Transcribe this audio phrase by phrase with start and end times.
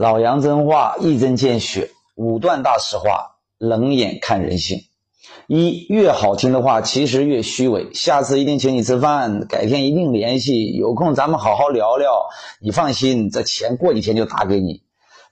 [0.00, 4.84] 老杨真话一针见血，五段大实话，冷眼看人性。
[5.46, 7.92] 一越好听的话，其实越虚伪。
[7.92, 12.30] 下次一定请你吃饭，改天一定联系，有空咱们好好聊聊。
[12.62, 14.84] 你放心，这钱过几天就打给你。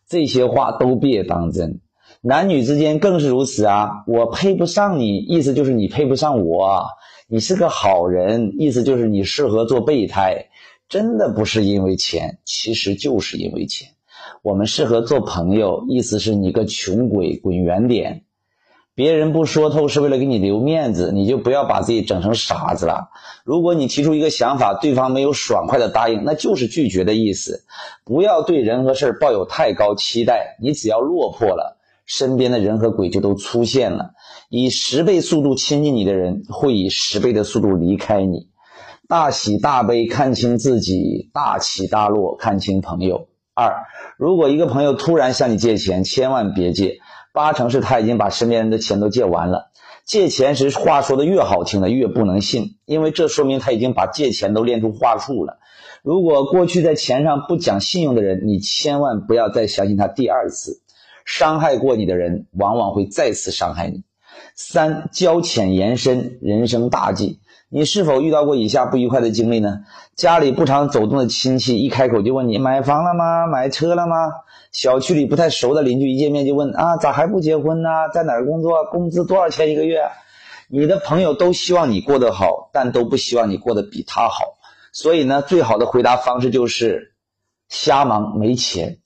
[0.07, 1.81] 这些话都别当真。
[2.21, 4.05] 男女之间更是如此啊！
[4.07, 6.89] 我配不上你，意思就是你配不上我。
[7.27, 10.51] 你是个好人，意思就是你适合做备胎。
[10.91, 13.89] 真的不是因为钱，其实就是因为钱。
[14.43, 18.25] 我们适合做朋友，意思是你个穷鬼滚远点。
[18.95, 23.11] 别人不说透是为了给你留面子，你就不要把自己整成傻子了。
[23.45, 27.65] 如果你提出一个想法，对方没有爽快的答应，那就是拒绝的意思。
[28.05, 34.15] 不要对人和事抱有太高期待，你只要落魄了，身边的人和鬼就都出现了。
[34.51, 38.49] 以十倍速度亲近你的人，会以十倍的速度离开你。
[39.07, 43.29] 大喜大悲看清自己，大起大落看清朋友。
[43.61, 47.01] 二，如果一个朋友突然向你借钱，千万别借，
[47.35, 49.73] 八成是他已经把身边人的钱都借完了。
[50.05, 55.59] 借钱时话说的越好听的越不能信，因为这说明他已经把借钱都练出话术了。
[56.05, 60.81] 如果过去在钱上不讲信用的人，你千万不要再相信他第二次。
[61.25, 64.05] 伤害过你的人，往往会再次伤害你。
[64.55, 67.41] 三，交浅言深，人生大忌。
[67.71, 69.81] 你是否遇到过以下不愉快的经历呢？
[70.17, 73.47] 家里不常走动的亲戚一开口就问你买房了吗？
[73.47, 74.17] 买车了吗？
[74.73, 77.91] 小区里不太熟的邻居一见面就问啊，咋还不结婚呢？
[78.15, 78.85] 在哪儿工作？
[78.87, 80.09] 工资多少钱一个月？
[80.71, 84.59] 你的朋友都希望你过得好，但都不希望你过得比他好。
[84.93, 87.15] 所以呢，最好的回答方式就是
[87.69, 88.99] 瞎忙没钱。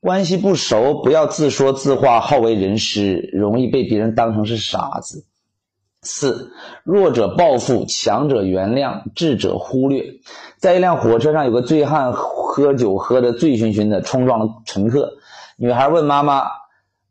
[0.00, 5.24] 关系不熟，不要自说自话，好为人师，容易被别人当成是傻子。
[6.02, 6.52] 四
[6.84, 10.04] 弱者报复，强者原谅，智者忽略。
[10.56, 15.14] 在一辆火车上，有个醉汉喝酒喝得醉醺醺的，冲撞了乘客。
[15.56, 16.44] 女孩问妈妈：“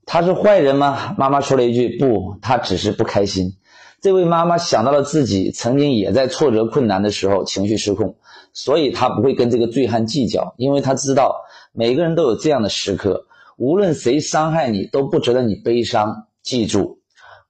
[0.08, 3.58] 他是坏人吗？”妈妈说了一句：“不，他只是不开心。”
[4.00, 8.16] 这位妈妈想到了自己曾经也在挫折困难的时候情绪失控，
[8.54, 11.42] 所以她不会跟这个醉汉计较，因为她知道
[11.78, 16.26] 每个人都有这样的时刻，无论谁伤害你都不值得你悲伤。
[16.42, 16.98] 记住。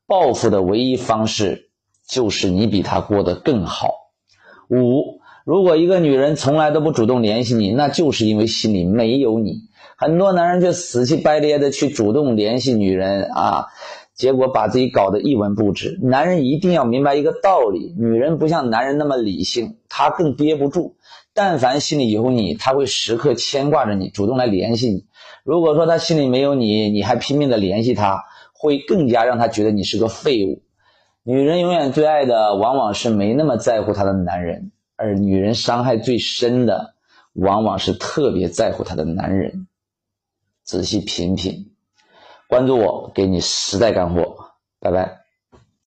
[0.06, 1.70] 报复的唯一方式
[2.10, 3.90] 就是你比他过得更好。
[4.70, 9.62] 五，如果一个女人从来都不主动联系你，那就是因为心里没有你。
[9.98, 13.68] 很多男人就死乞白咧的去主动联系女人啊，
[14.18, 15.98] 结果把自己搞得一文不值。
[16.02, 20.98] 男人一定要明白一个道理：女人不像男人那么理性，她更憋不住。
[21.34, 25.06] 但凡心里有你，她会时刻牵挂着你，主动来联系你。
[25.46, 28.26] 如果说她心里没有你，你还拼命的联系她。
[28.60, 30.64] 会更加让他觉得你是个废物。
[31.22, 36.96] 女人永远最爱的往往是没那么在乎她的男人，而女人伤害最深的
[37.34, 39.68] 往往是特别在乎她的男人。
[40.64, 41.70] 仔细品品，
[42.48, 44.36] 关注我，给你实在干货。
[44.80, 45.27] 拜拜。